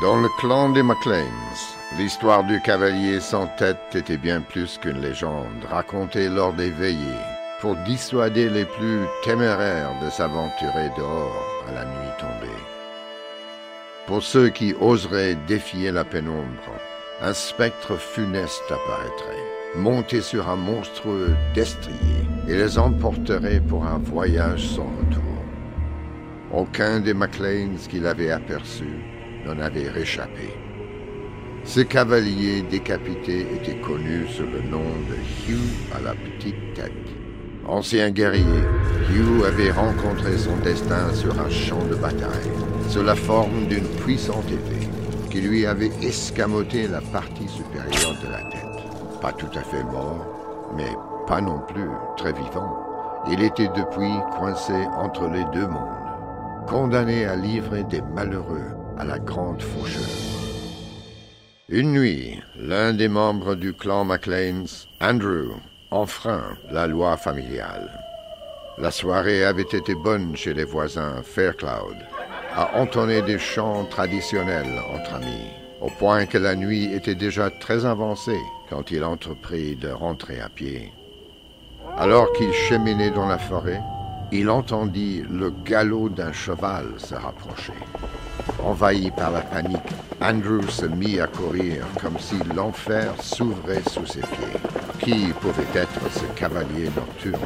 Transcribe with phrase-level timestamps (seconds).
[0.00, 5.64] Dans le clan des MacLeans, l'histoire du cavalier sans tête était bien plus qu'une légende
[5.68, 7.24] racontée lors des veillées
[7.60, 12.62] pour dissuader les plus téméraires de s'aventurer dehors à la nuit tombée.
[14.06, 16.78] Pour ceux qui oseraient défier la pénombre,
[17.20, 19.44] un spectre funeste apparaîtrait,
[19.74, 25.22] monté sur un monstrueux destrier, et les emporterait pour un voyage sans retour.
[26.52, 30.54] Aucun des MacLeans qui l'avaient aperçu n'en avait réchappé.
[31.64, 35.14] Ce cavalier décapité était connu sous le nom de
[35.46, 35.58] Hugh
[35.94, 36.92] à la petite tête.
[37.66, 38.62] Ancien guerrier,
[39.10, 42.50] Hugh avait rencontré son destin sur un champ de bataille,
[42.88, 44.88] sous la forme d'une puissante épée,
[45.30, 49.20] qui lui avait escamoté la partie supérieure de la tête.
[49.20, 50.26] Pas tout à fait mort,
[50.74, 50.90] mais
[51.26, 52.78] pas non plus très vivant.
[53.30, 59.18] Il était depuis coincé entre les deux mondes, condamné à livrer des malheureux à la
[59.18, 60.38] grande faucheuse.
[61.68, 65.52] Une nuit, l'un des membres du clan MacLeans, Andrew,
[65.90, 67.90] enfreint la loi familiale.
[68.78, 71.96] La soirée avait été bonne chez les voisins Faircloud,
[72.54, 77.84] à entonner des chants traditionnels entre amis, au point que la nuit était déjà très
[77.86, 80.92] avancée quand il entreprit de rentrer à pied.
[81.96, 83.82] Alors qu'il cheminait dans la forêt,
[84.32, 87.72] il entendit le galop d'un cheval se rapprocher.
[88.62, 89.78] Envahi par la panique,
[90.20, 94.60] Andrew se mit à courir comme si l'enfer s'ouvrait sous ses pieds.
[95.00, 97.40] Qui pouvait être ce cavalier nocturne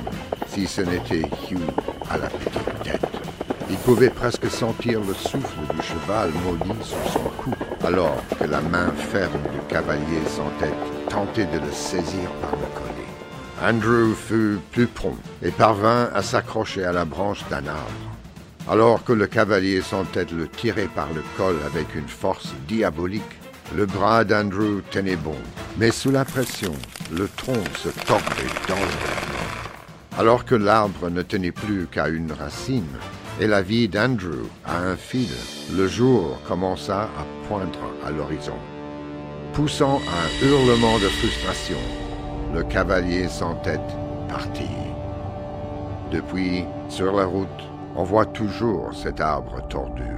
[0.49, 1.59] si ce n'était Hugh
[2.11, 3.07] à la petite tête?
[3.71, 7.53] Il pouvait presque sentir le souffle du cheval maudit sur son cou,
[7.85, 12.67] alors que la main ferme du cavalier sans tête tentait de le saisir par le
[12.75, 13.02] collet.
[13.65, 18.17] Andrew fut plus prompt et parvint à s'accrocher à la branche d'un arbre.
[18.69, 19.81] Alors que le cavalier
[20.13, 23.23] tête le tirait par le col avec une force diabolique,
[23.77, 25.37] le bras d'Andrew tenait bon,
[25.79, 26.73] mais sous la pression,
[27.13, 29.49] le tronc se tordait dangereusement.
[30.19, 32.99] Alors que l'arbre ne tenait plus qu'à une racine,
[33.41, 35.31] et la vie d'Andrew à un fil,
[35.75, 38.59] le jour commença à poindre à l'horizon.
[39.53, 41.79] Poussant un hurlement de frustration,
[42.53, 43.81] le cavalier sans tête
[44.29, 44.79] partit.
[46.11, 47.49] Depuis, sur la route,
[47.97, 50.17] on voit toujours cet arbre tordu.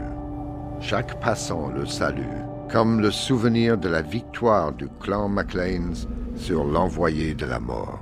[0.80, 7.34] Chaque passant le salue, comme le souvenir de la victoire du clan MacLeans sur l'envoyé
[7.34, 8.00] de la mort.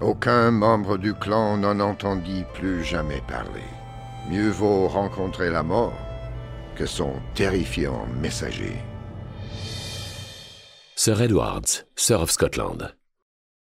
[0.00, 3.70] Aucun membre du clan n'en entendit plus jamais parler.
[4.28, 5.94] Mieux vaut rencontrer la mort
[6.76, 8.76] que son terrifiant messager.
[10.94, 12.94] Sir Edwards, Sir of Scotland.